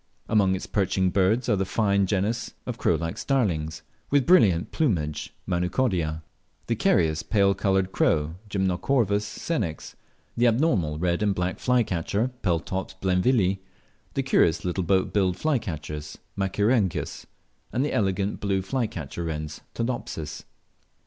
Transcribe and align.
Among 0.27 0.55
its 0.55 0.65
perching 0.65 1.11
birds 1.11 1.47
are 1.47 1.55
the 1.55 1.63
fine 1.63 2.07
genus 2.07 2.55
of 2.65 2.79
crow 2.79 2.95
like 2.95 3.19
starlings, 3.19 3.83
with 4.09 4.25
brilliant 4.25 4.71
plumage 4.71 5.31
(Manucodia); 5.45 6.23
the 6.65 6.75
carious 6.75 7.21
pale 7.21 7.53
coloured 7.53 7.91
crow 7.91 8.33
(Gymnocorvus 8.49 9.21
senex); 9.23 9.93
the 10.35 10.47
abnormal 10.47 10.97
red 10.97 11.21
and 11.21 11.35
black 11.35 11.59
flycatcher 11.59 12.31
(Peltops 12.41 12.95
blainvillii); 12.99 13.59
the 14.15 14.23
curious 14.23 14.65
little 14.65 14.83
boat 14.83 15.13
billed 15.13 15.37
flycatchers 15.37 16.17
(Machaerirhynchus); 16.35 17.27
and 17.71 17.85
the 17.85 17.93
elegant 17.93 18.39
blue 18.39 18.63
flycatcher 18.63 19.25
wrens 19.25 19.61
(Todopsis). 19.75 20.45